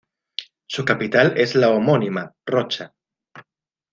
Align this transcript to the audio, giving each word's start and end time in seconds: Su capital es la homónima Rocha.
Su 0.67 0.83
capital 0.83 1.35
es 1.37 1.53
la 1.53 1.69
homónima 1.69 2.33
Rocha. 2.43 2.95